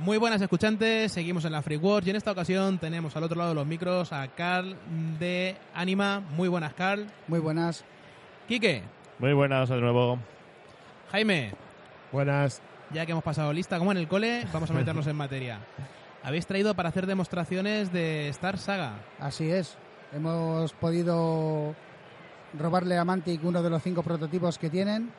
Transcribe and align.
Muy 0.00 0.16
buenas 0.16 0.40
escuchantes, 0.40 1.10
seguimos 1.10 1.44
en 1.44 1.50
la 1.50 1.60
Free 1.60 1.76
World 1.76 2.06
y 2.06 2.10
en 2.10 2.16
esta 2.16 2.30
ocasión 2.30 2.78
tenemos 2.78 3.16
al 3.16 3.24
otro 3.24 3.36
lado 3.36 3.50
de 3.50 3.54
los 3.56 3.66
micros 3.66 4.12
a 4.12 4.28
Carl 4.28 4.76
de 5.18 5.56
Anima. 5.74 6.20
Muy 6.36 6.46
buenas, 6.48 6.72
Carl. 6.74 7.08
Muy 7.26 7.40
buenas. 7.40 7.84
Quique. 8.46 8.84
Muy 9.18 9.32
buenas 9.32 9.68
de 9.68 9.80
nuevo. 9.80 10.20
Jaime. 11.10 11.52
Buenas. 12.12 12.62
Ya 12.92 13.06
que 13.06 13.12
hemos 13.12 13.24
pasado 13.24 13.52
lista 13.52 13.76
como 13.78 13.90
en 13.90 13.98
el 13.98 14.06
cole, 14.06 14.46
vamos 14.52 14.70
a 14.70 14.74
meternos 14.74 15.08
en 15.08 15.16
materia. 15.16 15.58
Habéis 16.22 16.46
traído 16.46 16.74
para 16.74 16.90
hacer 16.90 17.06
demostraciones 17.06 17.92
de 17.92 18.28
Star 18.28 18.56
Saga. 18.56 19.00
Así 19.18 19.50
es. 19.50 19.76
Hemos 20.12 20.74
podido 20.74 21.74
robarle 22.56 22.98
a 22.98 23.04
Mantic 23.04 23.44
uno 23.44 23.64
de 23.64 23.70
los 23.70 23.82
cinco 23.82 24.04
prototipos 24.04 24.58
que 24.58 24.70
tienen 24.70 25.10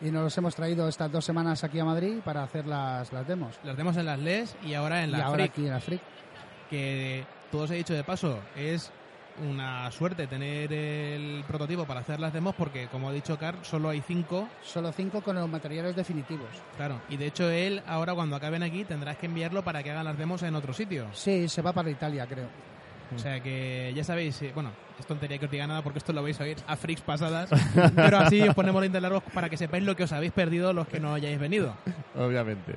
y 0.00 0.10
nos 0.10 0.24
los 0.24 0.38
hemos 0.38 0.54
traído 0.54 0.88
estas 0.88 1.10
dos 1.10 1.24
semanas 1.24 1.64
aquí 1.64 1.78
a 1.78 1.84
Madrid 1.84 2.18
para 2.24 2.42
hacer 2.42 2.66
las, 2.66 3.12
las 3.12 3.26
demos. 3.26 3.56
Las 3.64 3.76
demos 3.76 3.96
en 3.96 4.06
las 4.06 4.18
LES 4.18 4.56
y 4.64 4.74
ahora 4.74 5.02
en 5.02 5.12
la 5.12 5.18
y 5.18 5.20
ahora 5.22 5.34
Freak, 5.34 5.50
aquí 5.52 5.66
en 5.66 5.70
la 5.70 5.80
Freak. 5.80 6.00
que 6.70 7.24
todo 7.50 7.62
os 7.62 7.70
he 7.70 7.74
dicho 7.74 7.94
de 7.94 8.04
paso, 8.04 8.40
es 8.56 8.92
una 9.44 9.90
suerte 9.90 10.26
tener 10.26 10.72
el 10.72 11.44
prototipo 11.46 11.84
para 11.84 12.00
hacer 12.00 12.20
las 12.20 12.32
demos 12.32 12.54
porque, 12.54 12.88
como 12.88 13.08
ha 13.08 13.12
dicho 13.12 13.38
Carl, 13.38 13.58
solo 13.62 13.90
hay 13.90 14.00
cinco. 14.00 14.48
Solo 14.62 14.92
cinco 14.92 15.20
con 15.20 15.36
los 15.36 15.48
materiales 15.48 15.94
definitivos. 15.94 16.48
Claro, 16.76 17.00
y 17.08 17.16
de 17.16 17.26
hecho 17.26 17.50
él, 17.50 17.82
ahora 17.86 18.14
cuando 18.14 18.36
acaben 18.36 18.62
aquí, 18.62 18.84
tendrás 18.84 19.16
que 19.16 19.26
enviarlo 19.26 19.62
para 19.62 19.82
que 19.82 19.90
hagan 19.90 20.04
las 20.04 20.18
demos 20.18 20.42
en 20.42 20.54
otro 20.54 20.72
sitio. 20.72 21.06
Sí, 21.12 21.48
se 21.48 21.62
va 21.62 21.72
para 21.72 21.90
Italia, 21.90 22.26
creo. 22.26 22.48
O 23.14 23.18
sea 23.18 23.40
que 23.40 23.92
ya 23.94 24.02
sabéis, 24.02 24.40
eh, 24.42 24.50
bueno, 24.54 24.70
es 24.98 25.06
tontería 25.06 25.38
que 25.38 25.44
os 25.44 25.50
diga 25.50 25.66
nada 25.66 25.82
porque 25.82 25.98
esto 25.98 26.12
lo 26.12 26.22
vais 26.22 26.40
a 26.40 26.44
oír 26.44 26.56
a 26.66 26.76
freaks 26.76 27.02
pasadas, 27.02 27.50
pero 27.94 28.18
así 28.18 28.42
os 28.42 28.54
ponemos 28.54 28.80
la 28.80 28.86
interlargos 28.86 29.22
para 29.32 29.48
que 29.48 29.56
sepáis 29.56 29.84
lo 29.84 29.94
que 29.94 30.04
os 30.04 30.12
habéis 30.12 30.32
perdido 30.32 30.72
los 30.72 30.88
que 30.88 30.98
no 30.98 31.14
hayáis 31.14 31.38
venido. 31.38 31.74
Obviamente. 32.16 32.74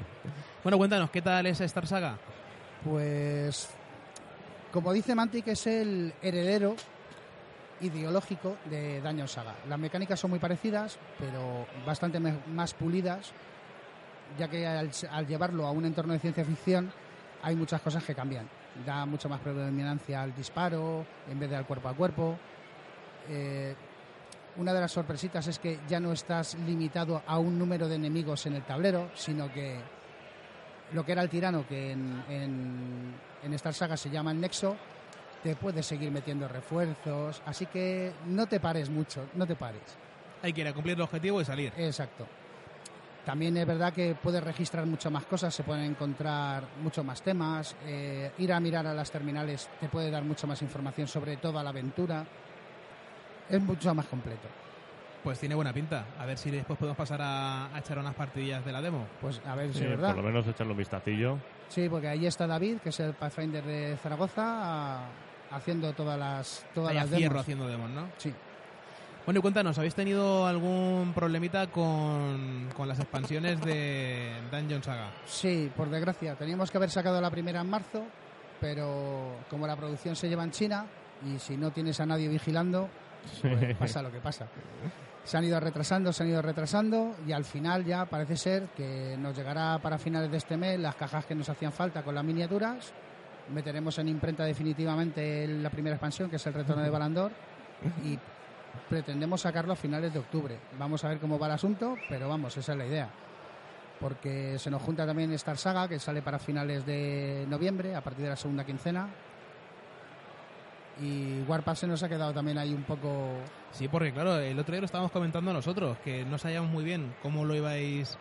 Bueno, 0.63 0.77
cuéntanos, 0.77 1.09
¿qué 1.09 1.21
tal 1.21 1.45
es 1.47 1.59
Star 1.61 1.87
Saga? 1.87 2.17
Pues, 2.83 3.69
como 4.71 4.93
dice 4.93 5.15
Mantic, 5.15 5.47
es 5.47 5.65
el 5.67 6.13
heredero 6.21 6.75
ideológico 7.81 8.57
de 8.65 9.01
Dungeon 9.01 9.27
Saga. 9.27 9.55
Las 9.67 9.79
mecánicas 9.79 10.19
son 10.19 10.31
muy 10.31 10.39
parecidas, 10.39 10.99
pero 11.17 11.65
bastante 11.85 12.19
más 12.19 12.73
pulidas, 12.73 13.31
ya 14.37 14.47
que 14.47 14.67
al, 14.67 14.91
al 15.11 15.27
llevarlo 15.27 15.65
a 15.65 15.71
un 15.71 15.85
entorno 15.85 16.13
de 16.13 16.19
ciencia 16.19 16.45
ficción 16.45 16.91
hay 17.41 17.55
muchas 17.55 17.81
cosas 17.81 18.03
que 18.03 18.13
cambian. 18.13 18.47
Da 18.85 19.05
mucha 19.05 19.27
más 19.27 19.39
predominancia 19.39 20.21
al 20.21 20.33
disparo 20.35 21.05
en 21.29 21.39
vez 21.39 21.49
de 21.49 21.55
al 21.55 21.65
cuerpo 21.65 21.89
a 21.89 21.93
cuerpo. 21.93 22.37
Eh, 23.29 23.75
una 24.57 24.73
de 24.73 24.81
las 24.81 24.91
sorpresitas 24.91 25.47
es 25.47 25.59
que 25.59 25.79
ya 25.87 25.99
no 25.99 26.11
estás 26.11 26.55
limitado 26.65 27.21
a 27.25 27.37
un 27.39 27.57
número 27.57 27.87
de 27.87 27.95
enemigos 27.95 28.45
en 28.45 28.55
el 28.55 28.63
tablero, 28.63 29.09
sino 29.13 29.51
que 29.53 29.79
lo 30.93 31.05
que 31.05 31.11
era 31.11 31.21
el 31.21 31.29
tirano, 31.29 31.65
que 31.67 31.91
en, 31.91 32.23
en, 32.29 33.13
en 33.43 33.53
Star 33.53 33.73
Saga 33.73 33.95
se 33.95 34.09
llama 34.09 34.31
el 34.31 34.41
Nexo, 34.41 34.75
te 35.43 35.55
puedes 35.55 35.85
seguir 35.85 36.11
metiendo 36.11 36.47
refuerzos, 36.47 37.41
así 37.45 37.67
que 37.67 38.11
no 38.25 38.47
te 38.47 38.59
pares 38.59 38.89
mucho, 38.89 39.27
no 39.35 39.45
te 39.45 39.55
pares. 39.55 39.81
Hay 40.41 40.53
que 40.53 40.61
ir 40.61 40.67
a 40.67 40.73
cumplir 40.73 40.95
el 40.95 41.01
objetivo 41.01 41.41
y 41.41 41.45
salir. 41.45 41.73
Exacto. 41.77 42.27
También 43.25 43.55
es 43.57 43.67
verdad 43.67 43.93
que 43.93 44.15
puedes 44.15 44.43
registrar 44.43 44.85
muchas 44.85 45.11
más 45.11 45.25
cosas, 45.25 45.53
se 45.53 45.63
pueden 45.63 45.83
encontrar 45.85 46.63
muchos 46.81 47.05
más 47.05 47.21
temas, 47.21 47.75
eh, 47.85 48.31
ir 48.39 48.51
a 48.51 48.59
mirar 48.59 48.87
a 48.87 48.93
las 48.93 49.11
terminales 49.11 49.69
te 49.79 49.87
puede 49.87 50.09
dar 50.09 50.23
mucha 50.23 50.47
más 50.47 50.61
información 50.61 51.07
sobre 51.07 51.37
toda 51.37 51.61
la 51.61 51.69
aventura. 51.69 52.25
Es 53.49 53.61
mucho 53.61 53.93
más 53.93 54.05
completo. 54.07 54.47
Pues 55.23 55.37
tiene 55.39 55.53
buena 55.53 55.73
pinta. 55.73 56.05
A 56.17 56.25
ver 56.25 56.37
si 56.37 56.49
después 56.49 56.79
podemos 56.79 56.97
pasar 56.97 57.21
a, 57.21 57.75
a 57.75 57.79
echar 57.79 57.99
unas 57.99 58.15
partidillas 58.15 58.63
de 58.63 58.71
la 58.71 58.81
demo. 58.81 59.05
Pues 59.21 59.41
a 59.45 59.53
ver 59.53 59.73
si 59.73 59.79
Sí, 59.79 59.83
es 59.83 59.89
verdad. 59.91 60.15
por 60.15 60.23
lo 60.23 60.29
menos 60.29 60.47
echarle 60.47 60.71
un 60.71 60.77
vistacillo. 60.77 61.37
Sí, 61.67 61.89
porque 61.89 62.07
ahí 62.07 62.25
está 62.25 62.47
David, 62.47 62.77
que 62.77 62.89
es 62.89 62.99
el 63.01 63.13
Pathfinder 63.13 63.63
de 63.63 63.97
Zaragoza, 64.01 64.43
a- 65.01 65.07
haciendo 65.51 65.91
todas 65.93 66.17
las 66.17 66.65
todas 66.73 66.95
las 66.95 67.09
demos. 67.09 67.37
haciendo 67.41 67.67
demos, 67.67 67.89
¿no? 67.89 68.07
Sí. 68.17 68.33
Bueno, 69.29 69.37
y 69.37 69.41
cuéntanos, 69.43 69.77
¿habéis 69.77 69.93
tenido 69.93 70.47
algún 70.47 71.11
problemita 71.13 71.67
con, 71.67 72.67
con 72.75 72.87
las 72.87 72.97
expansiones 72.97 73.61
de 73.61 74.31
Dungeon 74.51 74.81
Saga? 74.81 75.11
Sí, 75.27 75.71
por 75.77 75.87
desgracia. 75.87 76.33
Teníamos 76.33 76.71
que 76.71 76.77
haber 76.77 76.89
sacado 76.89 77.21
la 77.21 77.29
primera 77.29 77.61
en 77.61 77.69
marzo, 77.69 78.05
pero 78.59 79.35
como 79.47 79.67
la 79.67 79.75
producción 79.75 80.15
se 80.15 80.29
lleva 80.29 80.43
en 80.43 80.49
China 80.49 80.87
y 81.23 81.37
si 81.37 81.57
no 81.57 81.69
tienes 81.69 81.99
a 81.99 82.07
nadie 82.07 82.27
vigilando, 82.27 82.89
pues 83.43 83.75
pasa 83.75 84.01
lo 84.01 84.11
que 84.11 84.19
pasa. 84.19 84.47
Se 85.23 85.37
han 85.37 85.43
ido 85.43 85.59
retrasando, 85.59 86.11
se 86.11 86.23
han 86.23 86.29
ido 86.29 86.41
retrasando 86.41 87.15
y 87.27 87.31
al 87.31 87.45
final 87.45 87.85
ya 87.85 88.05
parece 88.05 88.35
ser 88.35 88.69
que 88.75 89.15
nos 89.15 89.37
llegará 89.37 89.77
para 89.77 89.99
finales 89.99 90.31
de 90.31 90.37
este 90.37 90.57
mes 90.57 90.79
las 90.79 90.95
cajas 90.95 91.27
que 91.27 91.35
nos 91.35 91.47
hacían 91.47 91.71
falta 91.71 92.01
con 92.01 92.15
las 92.15 92.23
miniaturas. 92.23 92.91
Meteremos 93.53 93.95
en 93.99 94.07
imprenta 94.07 94.43
definitivamente 94.43 95.47
la 95.47 95.69
primera 95.69 95.97
expansión, 95.97 96.31
que 96.31 96.37
es 96.37 96.47
el 96.47 96.53
retorno 96.55 96.81
de 96.81 96.89
Balandor, 96.89 97.31
y 98.03 98.17
pretendemos 98.87 99.41
sacarlo 99.41 99.73
a 99.73 99.75
finales 99.75 100.13
de 100.13 100.19
octubre. 100.19 100.57
Vamos 100.77 101.03
a 101.03 101.09
ver 101.09 101.19
cómo 101.19 101.37
va 101.39 101.47
el 101.47 101.53
asunto, 101.53 101.95
pero 102.07 102.29
vamos, 102.29 102.55
esa 102.57 102.73
es 102.73 102.77
la 102.77 102.85
idea. 102.85 103.09
Porque 103.99 104.57
se 104.59 104.69
nos 104.71 104.81
junta 104.81 105.05
también 105.05 105.31
Star 105.33 105.57
Saga, 105.57 105.87
que 105.87 105.99
sale 105.99 106.21
para 106.21 106.39
finales 106.39 106.85
de 106.85 107.45
noviembre, 107.49 107.95
a 107.95 108.01
partir 108.01 108.23
de 108.23 108.29
la 108.29 108.35
segunda 108.37 108.63
quincena. 108.65 109.07
Y 111.01 111.41
Warpath 111.47 111.77
se 111.77 111.87
nos 111.87 112.03
ha 112.03 112.09
quedado 112.09 112.33
también 112.33 112.57
ahí 112.57 112.73
un 112.73 112.83
poco 112.83 113.35
Sí, 113.71 113.87
porque 113.87 114.11
claro, 114.11 114.37
el 114.37 114.57
otro 114.59 114.73
día 114.73 114.81
lo 114.81 114.85
estábamos 114.85 115.11
comentando 115.11 115.53
nosotros, 115.53 115.97
que 116.03 116.25
no 116.25 116.37
sabíamos 116.37 116.69
muy 116.71 116.83
bien 116.83 117.13
cómo 117.21 117.45
lo 117.45 117.55
ibais 117.55 118.17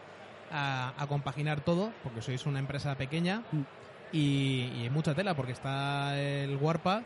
a, 0.52 0.92
a 0.96 1.06
compaginar 1.06 1.60
todo, 1.62 1.90
porque 2.02 2.22
sois 2.22 2.46
una 2.46 2.58
empresa 2.58 2.94
pequeña 2.94 3.42
Mm. 3.50 3.60
y, 4.12 4.72
y 4.76 4.82
hay 4.84 4.90
mucha 4.90 5.14
tela, 5.14 5.34
porque 5.34 5.52
está 5.52 6.18
el 6.18 6.56
Warpath, 6.56 7.04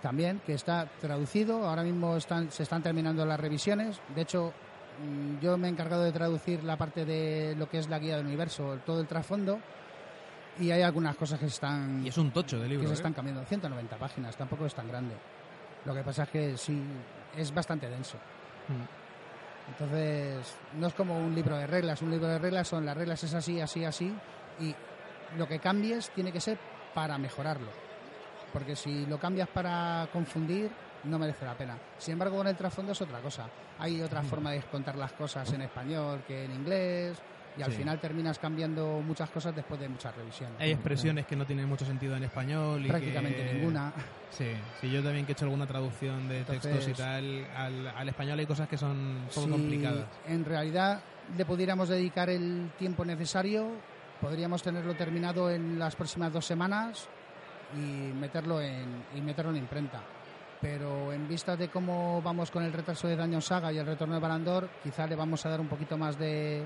también, 0.00 0.40
que 0.44 0.54
está 0.54 0.86
traducido. 1.00 1.68
Ahora 1.68 1.82
mismo 1.82 2.16
están, 2.16 2.50
se 2.50 2.62
están 2.62 2.82
terminando 2.82 3.24
las 3.24 3.38
revisiones. 3.38 4.00
De 4.14 4.22
hecho, 4.22 4.52
mm, 5.02 5.40
yo 5.40 5.56
me 5.56 5.68
he 5.68 5.70
encargado 5.70 6.02
de 6.02 6.12
traducir 6.12 6.64
la 6.64 6.76
parte 6.76 7.04
de 7.04 7.54
lo 7.56 7.68
que 7.68 7.78
es 7.78 7.88
la 7.88 7.98
guía 7.98 8.16
del 8.16 8.26
universo, 8.26 8.78
todo 8.84 9.00
el 9.00 9.06
trasfondo. 9.06 9.60
Y 10.58 10.70
hay 10.70 10.82
algunas 10.82 11.16
cosas 11.16 11.38
que 11.38 11.46
están, 11.46 12.04
y 12.04 12.08
es 12.08 12.18
un 12.18 12.32
tocho 12.32 12.56
de 12.56 12.64
que 12.64 12.68
libro. 12.70 12.86
se 12.86 12.92
¿eh? 12.92 12.96
están 12.96 13.12
cambiando. 13.12 13.44
190 13.44 13.96
páginas, 13.96 14.36
tampoco 14.36 14.66
es 14.66 14.74
tan 14.74 14.88
grande. 14.88 15.14
Lo 15.84 15.94
que 15.94 16.02
pasa 16.02 16.24
es 16.24 16.28
que 16.28 16.56
sí, 16.56 16.82
es 17.36 17.54
bastante 17.54 17.88
denso. 17.88 18.18
Mm. 18.68 19.70
Entonces, 19.70 20.56
no 20.78 20.88
es 20.88 20.94
como 20.94 21.18
un 21.18 21.34
libro 21.34 21.56
de 21.56 21.66
reglas. 21.66 22.02
Un 22.02 22.10
libro 22.10 22.26
de 22.26 22.38
reglas 22.38 22.68
son 22.68 22.84
las 22.84 22.96
reglas 22.96 23.22
es 23.22 23.34
así, 23.34 23.60
así, 23.60 23.84
así. 23.84 24.12
Y 24.58 24.74
lo 25.38 25.46
que 25.46 25.60
cambies 25.60 26.10
tiene 26.10 26.32
que 26.32 26.40
ser 26.40 26.58
para 26.92 27.16
mejorarlo. 27.18 27.89
Porque 28.52 28.74
si 28.76 29.06
lo 29.06 29.18
cambias 29.18 29.48
para 29.48 30.08
confundir, 30.12 30.70
no 31.04 31.18
merece 31.18 31.44
la 31.44 31.54
pena. 31.54 31.78
Sin 31.98 32.12
embargo, 32.12 32.36
con 32.38 32.46
el 32.46 32.56
trasfondo 32.56 32.92
es 32.92 33.00
otra 33.00 33.20
cosa. 33.20 33.46
Hay 33.78 34.02
otra 34.02 34.22
forma 34.22 34.50
de 34.52 34.60
contar 34.62 34.96
las 34.96 35.12
cosas 35.12 35.50
en 35.52 35.62
español 35.62 36.22
que 36.26 36.44
en 36.44 36.52
inglés. 36.52 37.18
Y 37.58 37.62
al 37.62 37.72
Sí. 37.72 37.78
final 37.78 37.98
terminas 37.98 38.38
cambiando 38.38 39.02
muchas 39.04 39.28
cosas 39.28 39.54
después 39.54 39.80
de 39.80 39.88
muchas 39.88 40.14
revisiones. 40.14 40.54
Hay 40.60 40.70
expresiones 40.70 41.26
que 41.26 41.34
no 41.34 41.44
tienen 41.44 41.66
mucho 41.68 41.84
sentido 41.84 42.14
en 42.16 42.22
español. 42.22 42.84
Y 42.84 42.88
Prácticamente 42.88 43.44
que- 43.44 43.54
ninguna. 43.54 43.92
Sí, 44.30 44.46
sí, 44.80 44.88
yo 44.90 45.02
también 45.02 45.26
que 45.26 45.32
he 45.32 45.34
hecho 45.34 45.46
alguna 45.46 45.66
traducción 45.66 46.28
de 46.28 46.38
Entonces- 46.38 46.62
textos 46.72 46.88
y 46.88 46.92
tal, 46.94 47.46
al, 47.56 47.88
al 47.88 48.08
español 48.08 48.38
hay 48.38 48.46
cosas 48.46 48.68
que 48.68 48.78
son 48.78 48.90
un 48.96 49.28
poco 49.34 49.46
si 49.46 49.50
complicadas. 49.50 50.04
en 50.28 50.44
realidad 50.44 51.00
le 51.36 51.44
pudiéramos 51.44 51.88
dedicar 51.88 52.30
el 52.30 52.70
tiempo 52.78 53.04
necesario, 53.04 53.68
podríamos 54.20 54.62
tenerlo 54.62 54.94
terminado 54.94 55.50
en 55.50 55.76
las 55.78 55.96
próximas 55.96 56.32
dos 56.32 56.46
semanas 56.46 57.08
y 57.76 58.12
meterlo 58.12 58.60
en, 58.60 59.04
y 59.14 59.20
meterlo 59.20 59.50
en 59.52 59.58
imprenta. 59.58 60.00
Pero 60.60 61.12
en 61.12 61.26
vista 61.26 61.56
de 61.56 61.68
cómo 61.68 62.20
vamos 62.22 62.50
con 62.50 62.62
el 62.62 62.72
retraso 62.72 63.08
de 63.08 63.16
Daño 63.16 63.40
Saga 63.40 63.72
y 63.72 63.78
el 63.78 63.86
retorno 63.86 64.14
de 64.14 64.20
Balandor, 64.20 64.68
quizá 64.82 65.06
le 65.06 65.16
vamos 65.16 65.44
a 65.46 65.50
dar 65.50 65.60
un 65.60 65.68
poquito 65.68 65.96
más 65.96 66.18
de 66.18 66.62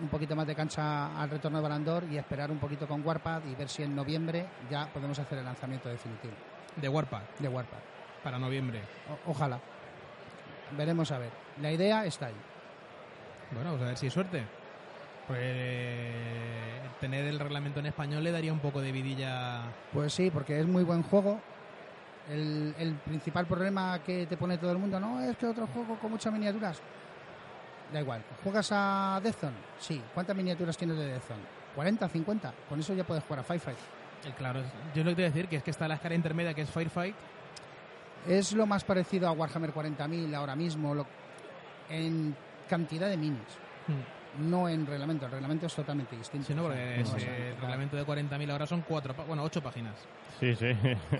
un 0.00 0.08
poquito 0.08 0.34
más 0.34 0.46
de 0.46 0.54
cancha 0.56 1.20
al 1.20 1.30
retorno 1.30 1.58
de 1.58 1.62
Balandor 1.62 2.04
y 2.10 2.16
esperar 2.16 2.50
un 2.50 2.58
poquito 2.58 2.86
con 2.88 3.04
Warpath 3.06 3.44
y 3.46 3.54
ver 3.54 3.68
si 3.68 3.82
en 3.84 3.94
noviembre 3.94 4.46
ya 4.70 4.86
podemos 4.92 5.18
hacer 5.18 5.38
el 5.38 5.44
lanzamiento 5.44 5.88
definitivo 5.88 6.32
De 6.76 6.88
Warpath, 6.88 7.38
de 7.38 7.48
Warpath. 7.48 7.82
para 8.22 8.38
noviembre. 8.38 8.80
O- 9.26 9.30
ojalá. 9.30 9.58
Veremos 10.76 11.10
a 11.12 11.18
ver. 11.18 11.30
La 11.60 11.70
idea 11.70 12.04
está 12.06 12.26
ahí. 12.26 12.34
Bueno, 13.52 13.70
pues 13.72 13.82
a 13.82 13.86
ver 13.86 13.96
si 13.96 14.06
hay 14.06 14.10
suerte. 14.10 14.44
Pues 15.26 15.40
eh, 15.42 16.80
tener 17.00 17.24
el 17.26 17.38
reglamento 17.38 17.80
en 17.80 17.86
español 17.86 18.22
le 18.24 18.30
daría 18.32 18.52
un 18.52 18.58
poco 18.60 18.80
de 18.80 18.92
vidilla. 18.92 19.62
Pues 19.92 20.12
sí, 20.12 20.30
porque 20.30 20.60
es 20.60 20.66
muy 20.66 20.84
buen 20.84 21.02
juego. 21.02 21.40
El, 22.30 22.74
el 22.78 22.94
principal 22.94 23.46
problema 23.46 23.98
que 24.02 24.26
te 24.26 24.36
pone 24.36 24.56
todo 24.58 24.72
el 24.72 24.78
mundo, 24.78 24.98
no, 24.98 25.20
es 25.20 25.36
que 25.36 25.46
otro 25.46 25.66
juego 25.66 25.98
con 25.98 26.10
muchas 26.10 26.32
miniaturas. 26.32 26.80
Da 27.92 28.00
igual. 28.00 28.22
¿Juegas 28.42 28.68
a 28.72 29.20
Death 29.22 29.40
Zone? 29.40 29.56
Sí. 29.78 30.02
¿Cuántas 30.14 30.34
miniaturas 30.36 30.76
tienes 30.76 30.96
de 30.96 31.06
Death 31.06 31.22
Zone? 31.28 31.42
¿40, 31.76 32.08
50? 32.08 32.52
Con 32.68 32.80
eso 32.80 32.94
ya 32.94 33.04
puedes 33.04 33.22
jugar 33.24 33.40
a 33.40 33.42
Firefight. 33.42 33.76
Eh, 34.24 34.32
Claro, 34.38 34.60
yo 34.94 35.04
lo 35.04 35.10
que 35.10 35.16
te 35.16 35.22
voy 35.22 35.24
a 35.24 35.28
decir 35.32 35.48
que 35.48 35.56
es 35.56 35.62
que 35.62 35.70
está 35.70 35.86
la 35.86 35.96
escala 35.96 36.14
intermedia 36.14 36.54
que 36.54 36.62
es 36.62 36.70
Firefight. 36.70 37.14
Es 38.26 38.52
lo 38.52 38.64
más 38.66 38.84
parecido 38.84 39.28
a 39.28 39.32
Warhammer 39.32 39.72
40.000 39.74 40.34
ahora 40.34 40.56
mismo 40.56 40.94
lo- 40.94 41.06
en 41.90 42.34
cantidad 42.70 43.08
de 43.10 43.18
minis, 43.18 43.42
no 44.38 44.68
en 44.68 44.86
reglamento. 44.86 45.26
El 45.26 45.32
reglamento 45.32 45.66
es 45.66 45.74
totalmente 45.74 46.16
distinto. 46.16 46.46
Sí, 46.46 46.54
no, 46.54 46.64
O 46.64 46.72
sea, 46.72 47.04
porque 47.10 47.26
no 47.26 47.34
el 47.54 47.56
reglamento 47.60 47.96
de 47.96 48.04
40.000 48.04 48.50
ahora 48.50 48.66
son 48.66 48.82
cuatro, 48.82 49.14
bueno, 49.26 49.42
ocho 49.42 49.62
páginas. 49.62 49.94
Sí, 50.40 50.54
sí. 50.56 50.66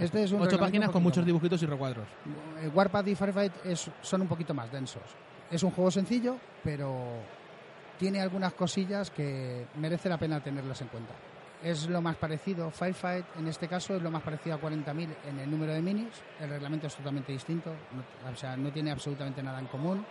Este 0.00 0.24
es 0.24 0.32
un 0.32 0.42
Ocho 0.42 0.58
páginas 0.58 0.88
un 0.88 0.92
con 0.92 1.02
muchos 1.02 1.18
más. 1.18 1.26
dibujitos 1.26 1.62
y 1.62 1.66
recuadros. 1.66 2.06
Eh, 2.60 2.68
Warpath 2.68 3.06
y 3.08 3.14
Firefight 3.14 3.52
es- 3.66 3.90
son 4.02 4.22
un 4.22 4.28
poquito 4.28 4.52
más 4.54 4.70
densos. 4.72 5.02
Es 5.50 5.62
un 5.62 5.70
juego 5.70 5.90
sencillo, 5.90 6.36
pero 6.64 7.20
tiene 7.98 8.20
algunas 8.20 8.52
cosillas 8.54 9.10
que 9.10 9.66
merece 9.76 10.08
la 10.08 10.18
pena 10.18 10.40
tenerlas 10.42 10.80
en 10.80 10.88
cuenta. 10.88 11.12
Es 11.62 11.88
lo 11.88 12.02
más 12.02 12.16
parecido, 12.16 12.70
Firefight 12.70 13.24
en 13.38 13.46
este 13.48 13.68
caso 13.68 13.94
es 13.96 14.02
lo 14.02 14.10
más 14.10 14.22
parecido 14.22 14.56
a 14.56 14.58
40.000 14.60 15.08
en 15.26 15.38
el 15.38 15.50
número 15.50 15.72
de 15.72 15.80
minis. 15.80 16.10
El 16.40 16.50
reglamento 16.50 16.88
es 16.88 16.94
totalmente 16.96 17.32
distinto, 17.32 17.70
no- 17.70 18.30
o 18.30 18.36
sea, 18.36 18.56
no 18.56 18.70
tiene 18.70 18.90
absolutamente 18.90 19.42
nada 19.42 19.60
en 19.60 19.66
común. 19.66 20.04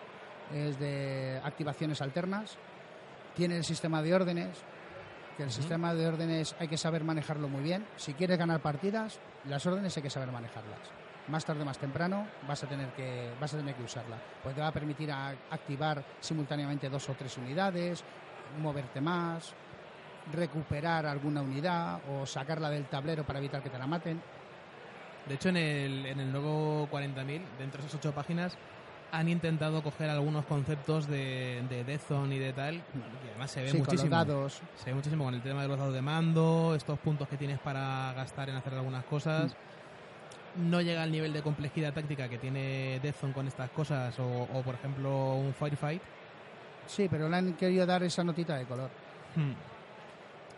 Es 0.51 0.79
de 0.79 1.39
activaciones 1.44 2.01
alternas. 2.01 2.57
Tiene 3.35 3.57
el 3.57 3.63
sistema 3.63 4.01
de 4.01 4.13
órdenes, 4.13 4.50
que 5.38 5.44
el 5.44 5.51
sistema 5.51 5.94
de 5.94 6.07
órdenes 6.07 6.56
hay 6.59 6.68
que 6.68 6.77
saber 6.77 7.03
manejarlo 7.03 7.47
muy 7.50 7.63
bien. 7.63 7.85
Si 7.97 8.13
quieres 8.13 8.38
ganar 8.38 8.62
partidas, 8.62 9.19
las 9.47 9.65
órdenes 9.65 9.95
hay 9.97 10.03
que 10.03 10.09
saber 10.09 10.31
manejarlas. 10.31 10.80
Más 11.30 11.45
tarde, 11.45 11.63
más 11.65 11.77
temprano, 11.77 12.27
vas 12.47 12.63
a 12.63 12.68
tener 12.68 12.89
que, 12.89 13.31
vas 13.39 13.53
a 13.53 13.57
tener 13.57 13.74
que 13.75 13.83
usarla. 13.83 14.18
Pues 14.44 14.53
te 14.53 14.62
va 14.62 14.68
a 14.68 14.71
permitir 14.74 15.12
a- 15.12 15.30
activar 15.50 16.03
simultáneamente 16.19 16.89
dos 16.89 17.07
o 17.09 17.13
tres 17.13 17.35
unidades, 17.38 18.03
moverte 18.62 19.01
más, 19.01 19.53
recuperar 20.33 21.06
alguna 21.06 21.41
unidad 21.41 22.00
o 22.09 22.25
sacarla 22.25 22.69
del 22.69 22.85
tablero 22.85 23.24
para 23.24 23.39
evitar 23.39 23.62
que 23.63 23.69
te 23.69 23.77
la 23.80 23.88
maten. 23.88 24.21
De 25.27 25.35
hecho, 25.35 25.50
en 25.50 25.57
el, 25.57 26.06
en 26.06 26.19
el 26.19 26.31
nuevo 26.31 26.88
40.000, 26.91 27.41
dentro 27.57 27.81
de 27.81 27.88
esas 27.88 28.00
ocho 28.00 28.12
páginas, 28.13 28.56
han 29.13 29.30
intentado 29.30 29.83
coger 29.83 30.10
algunos 30.10 30.44
conceptos 30.45 31.07
de, 31.07 31.62
de 31.69 31.83
Death 31.83 32.01
Zone 32.07 32.36
y 32.36 32.39
de 32.39 32.51
tal, 32.51 32.75
y 32.75 33.30
además 33.30 33.51
se 33.51 33.62
ve 33.62 33.68
Sí, 33.68 33.71
con 33.74 33.80
los 33.81 33.88
muchísimo. 33.89 34.10
dados. 34.10 34.62
Se 34.75 34.86
ve 34.89 34.95
muchísimo 34.95 35.24
con 35.24 35.36
el 35.36 35.42
tema 35.44 35.62
de 35.62 35.68
los 35.68 35.77
dados 35.77 35.94
de 35.94 36.01
mando, 36.01 36.74
estos 36.75 36.98
puntos 36.98 37.27
que 37.27 37.38
tienes 37.38 37.60
para 37.60 38.12
gastar 38.13 38.50
en 38.50 38.56
hacer 38.56 38.74
algunas 38.74 39.06
cosas. 39.06 39.56
No 40.56 40.81
llega 40.81 41.04
al 41.04 41.12
nivel 41.12 41.31
de 41.31 41.42
complejidad 41.44 41.94
táctica 41.94 42.27
que 42.27 42.39
tiene 42.39 43.00
Death 43.04 43.15
Zone 43.21 43.33
con 43.33 43.48
estas 43.48 43.69
cosas, 43.69 44.18
o, 44.19 44.48
o, 44.51 44.62
por 44.63 44.74
ejemplo 44.75 45.36
un 45.36 45.54
Firefight. 45.54 46.01
Sí, 46.88 47.07
pero 47.09 47.30
le 47.30 47.38
han 47.38 47.54
querido 47.54 47.86
dar 47.86 48.01
esa 48.04 48.24
notita 48.24 48.56
de 48.56 48.66
color. 48.66 48.89
Hmm. 49.36 49.54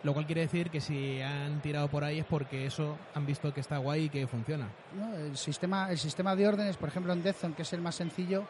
Lo 0.06 0.12
cual 0.14 0.24
quiere 0.24 0.42
decir 0.42 0.70
que 0.70 0.80
si 0.80 1.20
han 1.20 1.60
tirado 1.60 1.88
por 1.88 2.04
ahí 2.04 2.20
es 2.20 2.24
porque 2.24 2.64
eso 2.64 2.96
han 3.14 3.26
visto 3.26 3.52
que 3.52 3.60
está 3.60 3.78
guay 3.78 4.04
y 4.04 4.08
que 4.08 4.26
funciona. 4.28 4.68
¿no? 4.96 5.12
El, 5.16 5.36
sistema, 5.36 5.90
el 5.90 5.98
sistema 5.98 6.36
de 6.36 6.46
órdenes, 6.46 6.76
por 6.76 6.88
ejemplo 6.88 7.12
en 7.12 7.24
Death 7.24 7.36
Zone, 7.36 7.54
que 7.54 7.62
es 7.62 7.72
el 7.72 7.80
más 7.80 7.96
sencillo, 7.96 8.44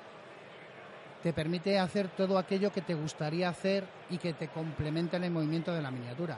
te 1.23 1.32
permite 1.32 1.79
hacer 1.79 2.08
todo 2.08 2.37
aquello 2.38 2.70
que 2.73 2.82
te 2.82 2.93
gustaría 2.94 3.49
hacer 3.49 3.85
y 4.11 4.19
que 4.19 4.35
te 4.35 4.49
complementa 4.49 5.17
en 5.17 5.25
el 5.25 5.31
movimiento 5.31 5.73
de 5.73 5.81
la 5.81 5.91
miniatura. 5.91 6.37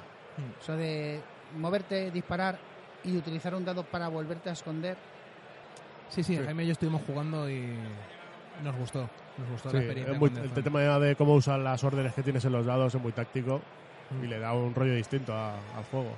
Eso 0.62 0.76
de 0.76 1.20
moverte, 1.56 2.10
disparar 2.12 2.56
y 3.02 3.16
utilizar 3.16 3.54
un 3.56 3.64
dado 3.64 3.82
para 3.82 4.06
volverte 4.08 4.50
a 4.50 4.52
esconder. 4.52 4.96
Sí, 6.10 6.22
sí, 6.22 6.36
Sí. 6.36 6.42
Jaime 6.44 6.62
y 6.62 6.66
yo 6.68 6.72
estuvimos 6.72 7.02
jugando 7.06 7.50
y 7.50 7.74
nos 8.62 8.76
gustó. 8.76 9.10
Nos 9.36 9.50
gustó 9.50 9.70
Sí, 9.70 9.76
la 9.76 9.82
experiencia. 9.82 10.18
muy- 10.18 10.30
el 10.56 10.62
tema 10.64 10.80
de 11.00 11.16
cómo 11.16 11.34
usar 11.34 11.58
las 11.58 11.82
órdenes 11.82 12.14
que 12.14 12.22
tienes 12.22 12.44
en 12.44 12.52
los 12.52 12.64
dados 12.64 12.94
es 12.94 13.02
muy 13.02 13.10
táctico 13.12 13.56
Mm. 13.58 13.62
Y 14.22 14.26
le 14.26 14.38
da 14.38 14.52
un 14.52 14.74
rollo 14.74 14.94
distinto 14.94 15.32
a- 15.34 15.54
al 15.76 15.84
juego. 15.90 16.14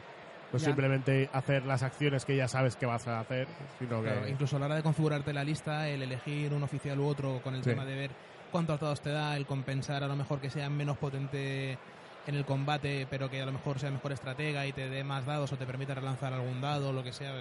No 0.52 0.58
Ya. 0.58 0.64
simplemente 0.64 1.28
hacer 1.32 1.64
las 1.64 1.82
acciones 1.84 2.25
que 2.25 2.34
ya 2.37 2.48
sabes 2.48 2.75
que 2.76 2.84
vas 2.87 3.06
a 3.06 3.20
hacer, 3.20 3.46
sino 3.78 4.02
Claro, 4.02 4.22
que... 4.25 4.31
incluso 4.31 4.56
a 4.56 4.58
la 4.58 4.66
hora 4.66 4.75
de 4.76 4.82
configurarte 4.82 5.32
la 5.32 5.44
lista, 5.44 5.88
el 5.88 6.02
elegir 6.02 6.52
un 6.52 6.62
oficial 6.64 6.98
u 6.98 7.06
otro 7.06 7.40
con 7.42 7.54
el 7.54 7.62
Sí. 7.62 7.70
tema 7.70 7.84
de 7.84 7.94
ver 7.94 8.10
cuántos 8.50 8.81
dados 8.81 9.00
te 9.00 9.10
da, 9.10 9.37
el 9.37 9.46
compensar 9.46 10.02
a 10.02 10.08
lo 10.08 10.16
mejor 10.16 10.40
que 10.40 10.50
sea 10.50 10.69
menos 10.69 10.96
potente 10.98 11.78
en 12.26 12.34
el 12.34 12.44
combate, 12.44 13.06
pero 13.08 13.31
que 13.31 13.40
a 13.40 13.46
lo 13.46 13.52
mejor 13.52 13.78
sea 13.78 13.90
mejor 13.93 14.10
estratega 14.12 14.66
y 14.66 14.72
te 14.72 14.88
dé 14.90 15.04
más 15.04 15.25
dados 15.25 15.52
o 15.52 15.56
te 15.56 15.66
permita 15.66 15.94
relanzar 15.94 16.32
algún 16.32 16.60
dado, 16.60 16.93
lo 16.93 17.02
que 17.04 17.12
sea. 17.12 17.32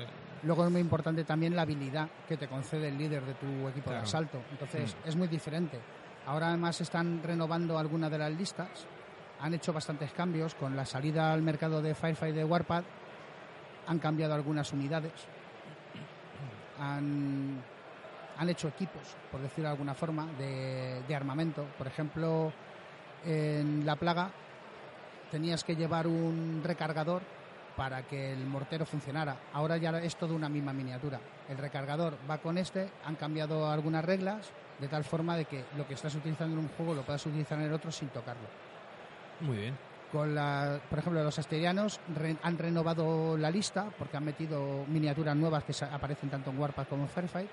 Luego 0.43 0.65
es 0.65 0.71
muy 0.71 0.79
importante 0.79 1.23
también 1.25 1.55
la 1.55 1.63
habilidad 1.63 2.07
que 2.27 2.37
te 2.37 2.47
concede 2.47 2.89
el 2.89 2.97
líder 2.97 3.23
de 3.23 3.33
tu 3.33 3.67
equipo 3.67 3.89
de 3.89 3.95
Claro. 3.97 4.03
asalto. 4.03 4.41
Entonces 4.51 4.95
Mm. 5.03 5.09
es 5.09 5.15
muy 5.15 5.27
diferente. 5.27 5.79
Ahora 6.27 6.49
además 6.49 6.79
están 6.79 7.21
renovando 7.23 7.77
algunas 7.79 8.11
de 8.11 8.19
las 8.19 8.31
listas. 8.31 8.69
Han 9.41 9.53
hecho 9.53 9.73
bastantes 9.73 10.11
cambios. 10.11 10.55
Con 10.55 10.75
la 10.75 10.85
salida 10.85 11.33
al 11.33 11.41
mercado 11.41 11.81
de 11.81 11.95
Firefight 11.95 12.35
de 12.35 12.43
Warpath 12.43 12.85
han 13.87 13.99
cambiado 13.99 14.33
algunas 14.33 14.71
unidades. 14.73 15.13
Han, 16.79 17.61
han 18.37 18.49
hecho 18.49 18.67
equipos, 18.67 19.15
por 19.31 19.41
decirlo 19.41 19.65
de 19.65 19.71
alguna 19.71 19.93
forma, 19.93 20.27
de, 20.37 21.01
de 21.07 21.15
armamento. 21.15 21.65
Por 21.77 21.87
ejemplo, 21.87 22.53
en 23.25 23.85
La 23.85 23.95
Plaga 23.95 24.29
tenías 25.31 25.63
que 25.63 25.75
llevar 25.75 26.07
un 26.07 26.61
recargador 26.63 27.21
para 27.75 28.03
que 28.03 28.33
el 28.33 28.45
mortero 28.45 28.85
funcionara. 28.85 29.37
Ahora 29.53 29.77
ya 29.77 29.91
es 29.99 30.15
todo 30.17 30.35
una 30.35 30.49
misma 30.49 30.73
miniatura. 30.73 31.19
El 31.47 31.57
recargador 31.57 32.17
va 32.29 32.39
con 32.39 32.57
este, 32.57 32.89
han 33.05 33.15
cambiado 33.15 33.69
algunas 33.69 34.03
reglas 34.03 34.51
de 34.79 34.87
tal 34.87 35.03
forma 35.03 35.37
de 35.37 35.45
que 35.45 35.63
lo 35.77 35.87
que 35.87 35.93
estás 35.93 36.13
utilizando 36.15 36.57
en 36.57 36.65
un 36.65 36.69
juego 36.69 36.93
lo 36.93 37.03
puedas 37.03 37.25
utilizar 37.25 37.57
en 37.59 37.65
el 37.65 37.73
otro 37.73 37.91
sin 37.91 38.09
tocarlo. 38.09 38.47
Muy 39.41 39.57
bien. 39.57 39.77
Con 40.11 40.33
la, 40.33 40.79
por 40.89 40.99
ejemplo, 40.99 41.23
los 41.23 41.37
asterianos 41.37 41.99
re- 42.15 42.37
han 42.41 42.57
renovado 42.57 43.37
la 43.37 43.51
lista 43.51 43.85
porque 43.97 44.17
han 44.17 44.25
metido 44.25 44.83
miniaturas 44.87 45.35
nuevas 45.35 45.63
que 45.63 45.73
aparecen 45.85 46.29
tanto 46.29 46.49
en 46.49 46.59
Warpath 46.59 46.89
como 46.89 47.03
en 47.03 47.09
Firefight. 47.09 47.49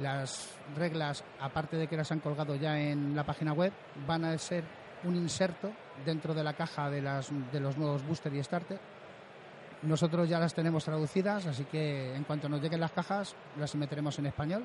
Las 0.00 0.56
reglas, 0.76 1.24
aparte 1.40 1.76
de 1.76 1.88
que 1.88 1.96
las 1.96 2.10
han 2.12 2.20
colgado 2.20 2.54
ya 2.54 2.78
en 2.78 3.14
la 3.16 3.24
página 3.24 3.52
web, 3.52 3.72
van 4.06 4.24
a 4.24 4.38
ser 4.38 4.62
un 5.02 5.16
inserto 5.16 5.72
dentro 6.06 6.32
de 6.32 6.44
la 6.44 6.52
caja 6.52 6.88
de, 6.88 7.02
las, 7.02 7.28
de 7.52 7.58
los 7.60 7.76
nuevos 7.76 8.06
booster 8.06 8.32
y 8.34 8.42
starter. 8.42 8.78
Nosotros 9.82 10.28
ya 10.28 10.38
las 10.38 10.54
tenemos 10.54 10.84
traducidas, 10.84 11.46
así 11.46 11.64
que 11.64 12.14
en 12.14 12.22
cuanto 12.24 12.48
nos 12.48 12.60
lleguen 12.62 12.80
las 12.80 12.92
cajas, 12.92 13.34
las 13.58 13.74
meteremos 13.74 14.18
en 14.18 14.26
español. 14.26 14.62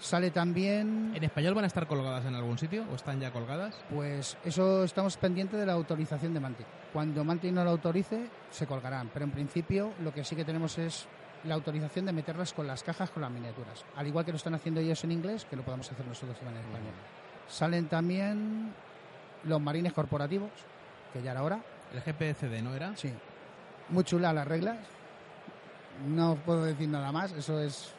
Sale 0.00 0.30
también 0.30 1.12
¿En 1.14 1.24
español 1.24 1.54
van 1.54 1.64
a 1.64 1.66
estar 1.66 1.86
colgadas 1.86 2.24
en 2.26 2.34
algún 2.34 2.58
sitio 2.58 2.84
o 2.90 2.94
están 2.94 3.20
ya 3.20 3.30
colgadas? 3.30 3.74
Pues 3.90 4.36
eso 4.44 4.84
estamos 4.84 5.16
pendientes 5.16 5.58
de 5.58 5.64
la 5.64 5.72
autorización 5.72 6.34
de 6.34 6.40
Mantic. 6.40 6.66
Cuando 6.92 7.24
Mantic 7.24 7.52
no 7.52 7.64
lo 7.64 7.70
autorice, 7.70 8.28
se 8.50 8.66
colgarán. 8.66 9.10
Pero 9.12 9.24
en 9.24 9.30
principio 9.30 9.92
lo 10.02 10.12
que 10.12 10.24
sí 10.24 10.36
que 10.36 10.44
tenemos 10.44 10.76
es 10.78 11.06
la 11.44 11.54
autorización 11.54 12.06
de 12.06 12.12
meterlas 12.12 12.52
con 12.52 12.66
las 12.66 12.82
cajas 12.82 13.10
con 13.10 13.22
las 13.22 13.30
miniaturas. 13.30 13.84
Al 13.96 14.06
igual 14.06 14.24
que 14.24 14.32
lo 14.32 14.36
están 14.36 14.54
haciendo 14.54 14.80
ellos 14.80 15.02
en 15.04 15.12
inglés, 15.12 15.46
que 15.48 15.56
lo 15.56 15.62
podemos 15.62 15.90
hacer 15.90 16.06
nosotros 16.06 16.38
también 16.38 16.58
en 16.58 16.66
español. 16.70 16.94
Salen 17.48 17.88
también 17.88 18.72
los 19.44 19.60
marines 19.60 19.92
corporativos, 19.92 20.50
que 21.12 21.22
ya 21.22 21.32
era 21.32 21.42
hora. 21.42 21.60
El 21.92 22.00
GPCD, 22.00 22.62
¿no 22.62 22.74
era? 22.74 22.96
Sí. 22.96 23.12
Muy 23.90 24.04
chula 24.04 24.32
las 24.32 24.48
reglas. 24.48 24.78
No 26.08 26.32
os 26.32 26.38
puedo 26.40 26.64
decir 26.64 26.88
nada 26.88 27.12
más. 27.12 27.32
Eso 27.32 27.60
es 27.60 27.94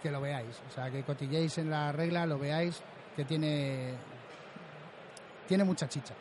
que 0.00 0.10
lo 0.10 0.20
veáis. 0.20 0.60
O 0.68 0.70
sea, 0.72 0.90
que 0.90 1.02
cotilléis 1.02 1.58
en 1.58 1.70
la 1.70 1.92
regla, 1.92 2.26
lo 2.26 2.38
veáis, 2.38 2.82
que 3.16 3.24
tiene 3.24 3.94
tiene 5.46 5.64
mucha 5.64 5.88
chicha. 5.88 6.14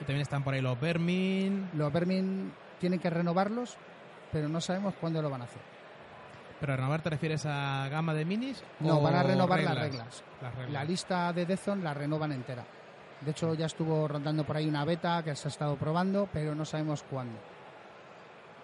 Y 0.00 0.04
también 0.04 0.22
están 0.22 0.42
por 0.42 0.54
ahí 0.54 0.60
los 0.60 0.78
Vermin. 0.80 1.70
Los 1.74 1.92
Vermin 1.92 2.52
tienen 2.80 2.98
que 2.98 3.08
renovarlos, 3.08 3.76
pero 4.32 4.48
no 4.48 4.60
sabemos 4.60 4.94
cuándo 5.00 5.22
lo 5.22 5.30
van 5.30 5.42
a 5.42 5.44
hacer. 5.44 5.62
¿Pero 6.58 6.72
a 6.72 6.76
renovar 6.76 7.02
te 7.02 7.10
refieres 7.10 7.46
a 7.46 7.88
gama 7.88 8.12
de 8.14 8.24
minis? 8.24 8.62
No, 8.80 8.98
o 8.98 9.02
van 9.02 9.14
a 9.14 9.22
renovar 9.22 9.62
las 9.62 9.78
reglas. 9.78 10.24
Las 10.42 10.54
reglas. 10.54 10.72
La 10.72 10.84
lista 10.84 11.32
de 11.32 11.46
Deathzone 11.46 11.82
la 11.82 11.94
renovan 11.94 12.32
entera. 12.32 12.64
De 13.20 13.30
hecho, 13.30 13.54
ya 13.54 13.66
estuvo 13.66 14.08
rondando 14.08 14.44
por 14.44 14.56
ahí 14.56 14.66
una 14.66 14.84
beta 14.84 15.22
que 15.22 15.36
se 15.36 15.48
ha 15.48 15.50
estado 15.50 15.76
probando, 15.76 16.28
pero 16.32 16.54
no 16.54 16.64
sabemos 16.64 17.02
cuándo. 17.04 17.38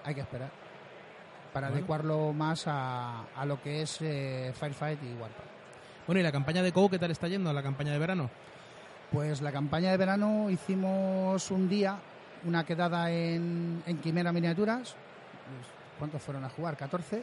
Hay 0.04 0.14
que 0.14 0.22
esperar 0.22 0.61
para 1.52 1.68
Bueno. 1.68 1.78
adecuarlo 1.78 2.32
más 2.32 2.64
a, 2.66 3.24
a 3.36 3.44
lo 3.46 3.60
que 3.62 3.82
es 3.82 3.98
eh, 4.00 4.52
Firefight 4.58 4.98
y 5.02 5.14
Warpath. 5.20 5.46
Bueno, 6.06 6.20
¿y 6.20 6.22
la 6.22 6.32
campaña 6.32 6.62
de 6.62 6.72
COU 6.72 6.88
qué 6.90 6.98
tal 6.98 7.10
está 7.10 7.28
yendo? 7.28 7.52
¿La 7.52 7.62
campaña 7.62 7.92
de 7.92 7.98
verano? 7.98 8.30
Pues 9.12 9.42
la 9.42 9.52
campaña 9.52 9.90
de 9.90 9.96
verano 9.96 10.48
hicimos 10.50 11.50
un 11.50 11.68
día 11.68 11.96
una 12.44 12.64
quedada 12.64 13.10
en, 13.10 13.82
en 13.86 13.98
Quimera 13.98 14.32
Miniaturas. 14.32 14.80
Pues, 14.94 15.66
¿Cuántos 15.98 16.22
fueron 16.22 16.44
a 16.44 16.48
jugar? 16.48 16.76
14. 16.76 17.22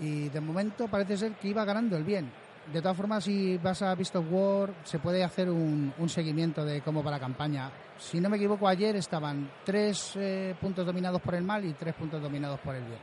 Y 0.00 0.28
de 0.30 0.40
momento 0.40 0.88
parece 0.88 1.16
ser 1.16 1.32
que 1.32 1.48
iba 1.48 1.64
ganando 1.64 1.96
el 1.96 2.02
bien. 2.02 2.30
De 2.72 2.80
todas 2.80 2.96
formas, 2.96 3.24
si 3.24 3.58
vas 3.58 3.82
a 3.82 3.94
Beast 3.94 4.16
of 4.16 4.26
War, 4.30 4.72
se 4.84 4.98
puede 4.98 5.22
hacer 5.22 5.50
un, 5.50 5.92
un 5.98 6.08
seguimiento 6.08 6.64
de 6.64 6.80
cómo 6.80 7.02
va 7.02 7.10
la 7.10 7.20
campaña. 7.20 7.70
Si 7.98 8.20
no 8.20 8.30
me 8.30 8.36
equivoco, 8.36 8.66
ayer 8.66 8.96
estaban 8.96 9.50
tres 9.64 10.12
eh, 10.16 10.54
puntos 10.60 10.86
dominados 10.86 11.20
por 11.20 11.34
el 11.34 11.44
mal 11.44 11.64
y 11.64 11.74
tres 11.74 11.94
puntos 11.94 12.22
dominados 12.22 12.58
por 12.60 12.74
el 12.74 12.84
bien. 12.84 13.00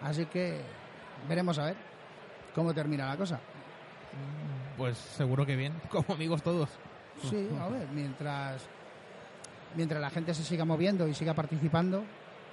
Así 0.00 0.26
que 0.26 0.60
veremos 1.28 1.58
a 1.58 1.64
ver 1.64 1.76
cómo 2.54 2.72
termina 2.72 3.06
la 3.06 3.16
cosa. 3.16 3.40
Pues 4.76 4.96
seguro 4.96 5.44
que 5.44 5.56
bien, 5.56 5.74
como 5.90 6.14
amigos 6.14 6.42
todos. 6.42 6.70
Sí, 7.22 7.48
a 7.60 7.68
ver, 7.68 7.88
mientras, 7.88 8.64
mientras 9.74 10.00
la 10.00 10.10
gente 10.10 10.32
se 10.34 10.44
siga 10.44 10.64
moviendo 10.64 11.08
y 11.08 11.14
siga 11.14 11.34
participando, 11.34 12.04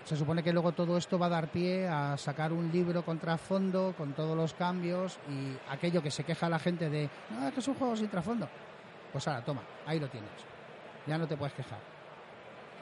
se 0.06 0.16
supone 0.16 0.44
que 0.44 0.54
luego 0.54 0.72
todo 0.72 0.98
esto 0.98 1.18
va 1.18 1.26
a 1.26 1.30
dar 1.30 1.48
pie 1.48 1.88
a 1.88 2.16
sacar 2.16 2.54
un 2.54 2.72
libro 2.72 3.04
con 3.04 3.18
trasfondo, 3.18 3.94
con 3.98 4.14
todos 4.14 4.38
los 4.38 4.54
cambios 4.54 5.18
y 5.28 5.58
aquello 5.70 6.02
que 6.02 6.12
se 6.12 6.24
queja 6.24 6.48
la 6.48 6.60
gente 6.60 6.90
de, 6.90 7.06
es 7.06 7.54
que 7.54 7.60
es 7.60 7.68
un 7.68 7.74
juego 7.74 7.96
sin 7.96 8.08
trasfondo. 8.08 8.48
Pues 9.12 9.28
ahora, 9.28 9.44
toma, 9.44 9.62
ahí 9.86 10.00
lo 10.00 10.08
tienes. 10.08 10.30
Ya 11.08 11.18
no 11.18 11.28
te 11.28 11.36
puedes 11.36 11.54
quejar. 11.56 11.80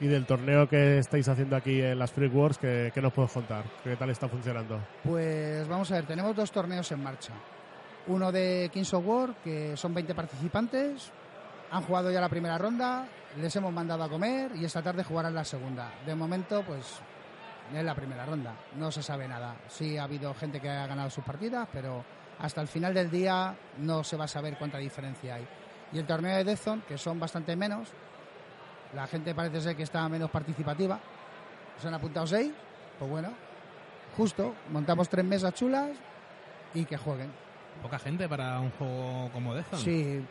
Y 0.00 0.06
del 0.06 0.26
torneo 0.26 0.68
que 0.68 0.98
estáis 0.98 1.26
haciendo 1.28 1.56
aquí 1.56 1.80
en 1.80 1.98
las 1.98 2.12
Free 2.12 2.28
Wars, 2.28 2.58
¿qué, 2.58 2.90
qué 2.92 3.00
nos 3.00 3.12
puedes 3.12 3.32
contar? 3.32 3.64
¿Qué 3.82 3.96
tal 3.96 4.10
está 4.10 4.28
funcionando? 4.28 4.78
Pues 5.02 5.66
vamos 5.66 5.90
a 5.92 5.94
ver, 5.94 6.06
tenemos 6.06 6.36
dos 6.36 6.52
torneos 6.52 6.90
en 6.92 7.02
marcha. 7.02 7.32
Uno 8.08 8.30
de 8.30 8.70
Kings 8.70 8.92
of 8.92 9.06
War, 9.06 9.34
que 9.42 9.76
son 9.78 9.94
20 9.94 10.14
participantes, 10.14 11.10
han 11.70 11.82
jugado 11.84 12.10
ya 12.10 12.20
la 12.20 12.28
primera 12.28 12.58
ronda, 12.58 13.06
les 13.40 13.54
hemos 13.56 13.72
mandado 13.72 14.04
a 14.04 14.08
comer 14.08 14.52
y 14.56 14.64
esta 14.64 14.82
tarde 14.82 15.04
jugarán 15.04 15.34
la 15.34 15.44
segunda. 15.44 15.90
De 16.04 16.14
momento, 16.14 16.62
pues 16.66 17.00
es 17.72 17.84
la 17.84 17.94
primera 17.94 18.26
ronda, 18.26 18.52
no 18.76 18.90
se 18.90 19.02
sabe 19.02 19.26
nada. 19.28 19.56
Sí 19.68 19.96
ha 19.96 20.04
habido 20.04 20.34
gente 20.34 20.60
que 20.60 20.68
ha 20.68 20.86
ganado 20.86 21.10
sus 21.10 21.24
partidas, 21.24 21.68
pero 21.72 22.04
hasta 22.38 22.60
el 22.60 22.68
final 22.68 22.92
del 22.92 23.10
día 23.10 23.54
no 23.78 24.02
se 24.04 24.16
va 24.16 24.24
a 24.24 24.28
saber 24.28 24.56
cuánta 24.58 24.78
diferencia 24.78 25.36
hay. 25.36 25.46
Y 25.92 25.98
el 25.98 26.06
torneo 26.06 26.36
de 26.36 26.44
Deathzone, 26.44 26.82
que 26.82 26.98
son 26.98 27.18
bastante 27.20 27.54
menos, 27.56 27.88
la 28.94 29.06
gente 29.06 29.34
parece 29.34 29.60
ser 29.60 29.76
que 29.76 29.82
está 29.84 30.08
menos 30.08 30.30
participativa. 30.30 30.98
Se 31.80 31.88
han 31.88 31.94
apuntado 31.94 32.26
seis, 32.26 32.52
pues 32.98 33.10
bueno, 33.10 33.30
justo, 34.16 34.54
montamos 34.70 35.08
tres 35.08 35.24
mesas 35.24 35.54
chulas 35.54 35.90
y 36.74 36.84
que 36.84 36.96
jueguen. 36.96 37.30
Poca 37.82 37.98
gente 37.98 38.28
para 38.28 38.60
un 38.60 38.70
juego 38.72 39.30
como 39.32 39.54
Deathzone. 39.54 39.82
Sí, 39.82 40.24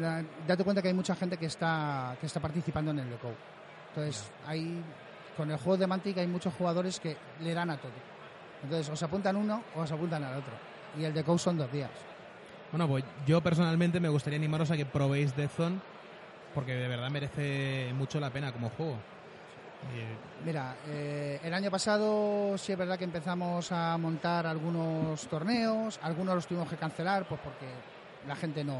la- 0.00 0.22
date 0.46 0.64
cuenta 0.64 0.82
que 0.82 0.88
hay 0.88 0.94
mucha 0.94 1.14
gente 1.14 1.36
que 1.38 1.46
está, 1.46 2.14
que 2.20 2.26
está 2.26 2.40
participando 2.40 2.90
en 2.90 2.98
el 3.00 3.10
Decode. 3.10 3.34
Entonces, 3.88 4.30
hay, 4.46 4.82
con 5.40 5.50
el 5.50 5.56
juego 5.56 5.78
de 5.78 5.86
Mantic 5.86 6.18
hay 6.18 6.26
muchos 6.26 6.52
jugadores 6.52 7.00
que 7.00 7.16
le 7.40 7.54
dan 7.54 7.70
a 7.70 7.78
todo. 7.78 7.92
Entonces, 8.62 8.90
os 8.90 9.02
apuntan 9.02 9.36
uno 9.36 9.62
o 9.74 9.80
os 9.80 9.90
apuntan 9.90 10.22
al 10.22 10.36
otro. 10.36 10.52
Y 10.98 11.04
el 11.04 11.14
Decode 11.14 11.38
son 11.38 11.56
dos 11.56 11.72
días. 11.72 11.88
Bueno, 12.70 12.86
pues 12.86 13.04
yo 13.26 13.40
personalmente 13.40 14.00
me 14.00 14.10
gustaría 14.10 14.38
animaros 14.38 14.70
a 14.70 14.76
que 14.76 14.84
probéis 14.84 15.34
Deathzone 15.34 15.80
porque 16.54 16.74
de 16.74 16.88
verdad 16.88 17.08
merece 17.08 17.90
mucho 17.96 18.20
la 18.20 18.28
pena 18.28 18.52
como 18.52 18.68
juego. 18.68 18.96
Y, 19.94 20.44
Mira, 20.44 20.76
eh, 20.88 21.40
el 21.42 21.54
año 21.54 21.70
pasado 21.70 22.58
sí 22.58 22.72
es 22.72 22.78
verdad 22.78 22.98
que 22.98 23.04
empezamos 23.04 23.72
a 23.72 23.96
montar 23.96 24.46
algunos 24.46 25.26
torneos, 25.26 25.98
algunos 26.02 26.34
los 26.34 26.46
tuvimos 26.46 26.68
que 26.68 26.76
cancelar 26.76 27.26
pues 27.26 27.40
porque 27.42 27.66
la 28.28 28.36
gente 28.36 28.62
no 28.62 28.76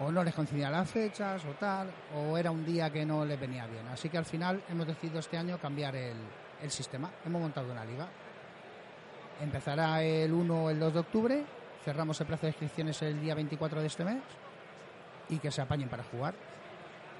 o 0.00 0.10
no 0.10 0.22
les 0.22 0.34
coincidían 0.34 0.72
las 0.72 0.90
fechas 0.90 1.42
o 1.44 1.52
tal, 1.54 1.90
o 2.16 2.36
era 2.36 2.50
un 2.50 2.64
día 2.64 2.90
que 2.90 3.04
no 3.04 3.24
les 3.24 3.38
venía 3.38 3.66
bien. 3.66 3.86
Así 3.88 4.08
que 4.08 4.18
al 4.18 4.24
final 4.24 4.62
hemos 4.68 4.86
decidido 4.86 5.20
este 5.20 5.38
año 5.38 5.58
cambiar 5.58 5.96
el, 5.96 6.16
el 6.62 6.70
sistema. 6.70 7.10
Hemos 7.24 7.40
montado 7.40 7.70
una 7.70 7.84
liga. 7.84 8.08
Empezará 9.40 10.02
el 10.02 10.32
1 10.32 10.64
o 10.64 10.70
el 10.70 10.78
2 10.78 10.94
de 10.94 11.00
octubre, 11.00 11.44
cerramos 11.84 12.20
el 12.20 12.26
plazo 12.26 12.42
de 12.42 12.48
inscripciones 12.48 13.00
el 13.02 13.20
día 13.20 13.34
24 13.34 13.80
de 13.80 13.86
este 13.86 14.04
mes 14.04 14.22
y 15.28 15.38
que 15.38 15.50
se 15.50 15.60
apañen 15.60 15.88
para 15.88 16.04
jugar. 16.04 16.34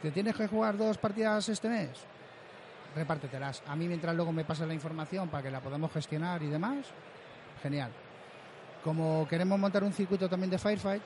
¿Te 0.01 0.11
tienes 0.11 0.35
que 0.35 0.47
jugar 0.47 0.77
dos 0.77 0.99
partidas 0.99 1.49
este 1.49 1.69
mes? 1.69 2.07
repártetelas. 2.97 3.63
A 3.67 3.77
mí 3.77 3.87
mientras 3.87 4.17
luego 4.17 4.33
me 4.33 4.45
pases 4.45 4.67
la 4.67 4.75
información 4.75 5.29
para 5.29 5.43
que 5.43 5.51
la 5.51 5.61
podamos 5.61 5.93
gestionar 5.93 6.43
y 6.43 6.47
demás, 6.47 6.87
genial. 7.63 7.91
Como 8.83 9.27
queremos 9.29 9.59
montar 9.59 9.85
un 9.85 9.93
circuito 9.93 10.29
también 10.29 10.51
de 10.51 10.59
Firefight, 10.59 11.03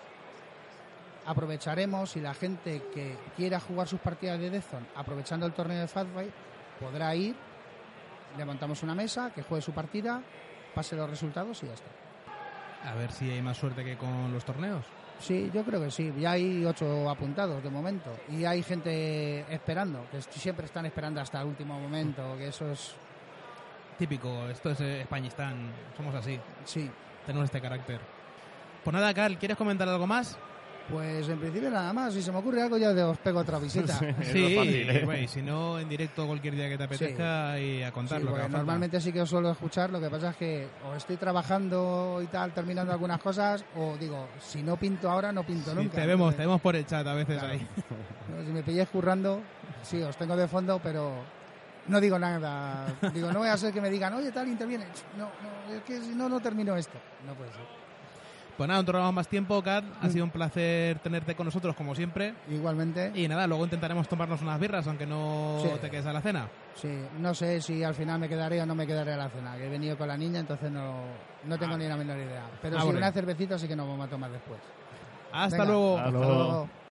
aprovecharemos 1.31 2.17
y 2.17 2.21
la 2.21 2.35
gente 2.35 2.83
que 2.93 3.17
quiera 3.37 3.61
jugar 3.61 3.87
sus 3.87 4.01
partidas 4.01 4.39
de 4.41 4.51
Deathzone 4.51 4.87
aprovechando 4.97 5.47
el 5.47 5.53
torneo 5.53 5.81
de 5.81 5.87
Firefight 5.87 6.33
podrá 6.81 7.15
ir, 7.15 7.37
le 8.37 8.45
montamos 8.45 8.83
una 8.83 8.95
mesa, 8.95 9.31
que 9.33 9.43
juegue 9.43 9.63
su 9.63 9.73
partida, 9.73 10.23
pase 10.75 10.97
los 10.97 11.09
resultados 11.09 11.63
y 11.63 11.67
ya 11.67 11.75
está. 11.75 12.91
a 12.91 12.95
ver 12.95 13.13
si 13.13 13.31
hay 13.31 13.43
más 13.43 13.57
suerte 13.57 13.85
que 13.85 13.97
con 13.97 14.33
los 14.33 14.45
torneos. 14.45 14.85
Sí, 15.21 15.51
yo 15.53 15.63
creo 15.65 15.83
que 15.83 15.91
sí. 15.91 16.13
Ya 16.19 16.33
hay 16.33 16.65
ocho 16.65 17.11
apuntados 17.11 17.63
de 17.63 17.69
momento. 17.69 18.11
Y 18.31 18.47
hay 18.47 18.63
gente 18.63 19.41
esperando, 19.53 20.07
que 20.11 20.23
siempre 20.23 20.65
están 20.65 20.87
esperando 20.87 21.21
hasta 21.21 21.43
el 21.43 21.49
último 21.49 21.79
momento, 21.79 22.37
que 22.39 22.49
eso 22.49 22.71
es... 22.73 22.95
Típico, 23.99 24.49
esto 24.49 24.71
es 24.71 24.81
eh, 24.81 25.03
Españistán, 25.03 25.71
somos 25.95 26.15
así, 26.15 26.41
Sí, 26.65 26.91
tenemos 27.27 27.45
este 27.45 27.61
carácter. 27.61 28.01
Pues 28.83 28.95
nada, 28.95 29.13
Carl, 29.13 29.37
¿quieres 29.37 29.59
comentar 29.59 29.87
algo 29.87 30.07
más? 30.07 30.39
Pues 30.91 31.29
en 31.29 31.39
principio 31.39 31.71
nada 31.71 31.93
más. 31.93 32.13
Si 32.15 32.23
se 32.23 32.33
me 32.33 32.39
ocurre 32.39 32.63
algo 32.63 32.77
ya 32.79 32.91
os 33.09 33.19
pego 33.19 33.41
otra 33.41 33.59
visita. 33.59 33.99
Sí. 34.01 34.07
Es 34.21 34.29
Sí, 34.29 34.57
fácil, 34.57 34.91
¿eh? 34.91 35.29
si 35.29 35.43
no, 35.43 35.79
en 35.79 35.89
directo 35.89 36.27
cualquier 36.27 36.55
día 36.55 36.69
que 36.69 36.77
te 36.79 36.85
apetezca 36.85 37.59
y 37.59 37.83
a 37.83 37.93
contar 37.93 38.21
Sí, 38.21 38.27
normalmente 38.51 39.01
sí 39.01 39.13
que 39.13 39.21
os 39.23 39.29
suelo 39.31 39.51
escuchar. 39.53 39.91
Lo 39.91 40.01
que 40.01 40.11
pasa 40.11 40.31
es 40.31 40.37
que 40.37 40.69
o 40.91 40.95
estoy 40.95 41.17
trabajando 41.17 42.21
y 42.23 42.27
tal, 42.27 42.53
terminando 42.53 42.93
algunas 42.93 43.21
cosas, 43.21 43.65
o 43.77 43.97
digo, 43.99 44.29
si 44.41 44.63
no 44.63 44.77
pinto 44.77 45.11
ahora, 45.11 45.33
no 45.33 45.45
pinto 45.45 45.71
Sí, 45.71 45.77
nunca. 45.77 45.97
te 45.97 46.07
vemos, 46.07 46.35
te 46.35 46.43
vemos 46.43 46.61
por 46.61 46.75
el 46.77 46.87
chat 46.87 47.07
a 47.07 47.15
veces 47.15 47.39
Claro. 47.39 47.55
ahí. 47.55 47.67
Si 48.47 48.53
me 48.53 48.63
pilláis 48.63 48.89
currando, 48.89 49.41
sí, 49.83 50.01
os 50.03 50.17
tengo 50.17 50.37
de 50.37 50.47
fondo, 50.49 50.81
pero 50.83 51.13
no 51.89 52.01
digo 52.01 52.19
nada. 52.19 52.87
Digo, 53.13 53.33
no 53.33 53.41
voy 53.41 53.49
a 53.49 53.57
ser 53.57 53.73
que 53.73 53.81
me 53.81 53.91
digan, 53.91 54.15
oye, 54.15 54.31
tal, 54.33 54.47
interviene. 54.49 54.87
No, 55.19 55.25
no, 55.25 55.75
es 55.75 55.83
que 55.83 56.01
si 56.01 56.15
no, 56.15 56.29
no 56.29 56.41
termino 56.41 56.77
esto. 56.77 56.99
No 57.27 57.35
puede 57.35 57.51
ser. 57.51 57.61
Pues 58.61 58.69
nada, 58.69 58.83
no 58.83 58.85
te 58.85 58.93
robamos 58.93 59.15
más 59.15 59.27
tiempo, 59.27 59.63
Kat. 59.63 59.83
Ha 60.03 60.11
sido 60.11 60.23
un 60.23 60.31
placer 60.31 60.99
tenerte 60.99 61.35
con 61.35 61.47
nosotros 61.47 61.75
como 61.75 61.95
siempre. 61.95 62.35
Igualmente, 62.51 63.11
Y 63.15 63.27
nada, 63.27 63.47
luego 63.47 63.65
intentaremos 63.65 64.07
tomarnos 64.07 64.43
unas 64.43 64.61
birras, 64.61 64.87
aunque 64.87 65.07
no 65.07 65.61
Sí. 65.63 65.71
te 65.81 65.89
quedes 65.89 66.05
a 66.05 66.13
la 66.13 66.21
cena. 66.21 66.47
sí, 66.75 66.91
no 67.21 67.33
sé 67.33 67.63
si 67.63 67.83
al 67.83 67.95
final 67.95 68.21
me 68.21 68.29
quedaré 68.29 68.61
o 68.61 68.67
no 68.67 68.75
me 68.75 68.87
quedaré 68.87 69.15
a 69.15 69.17
la 69.17 69.31
cena. 69.31 69.57
Que 69.57 69.65
he 69.65 69.71
venido 69.71 69.97
con 69.97 70.09
la 70.09 70.17
niña, 70.19 70.41
entonces 70.41 70.71
no, 70.71 71.05
no 71.47 71.59
tengo 71.59 71.73
Ah. 71.73 71.79
ni 71.79 71.89
la 71.89 71.97
menor 71.97 72.19
idea. 72.19 72.51
Pero 72.61 72.77
Ah, 72.77 72.81
sí, 72.81 72.85
bueno. 72.89 72.99
una 72.99 73.13
cervecita 73.13 73.59
sí 73.59 73.67
que 73.67 73.75
nos 73.75 73.89
vamos 73.89 74.07
a 74.07 74.11
tomar 74.11 74.31
después. 74.31 74.61
Hasta 75.33 75.57
Venga. 75.57 75.71
Luego. 75.73 75.97
Hasta 75.99 76.11
luego. 76.11 76.69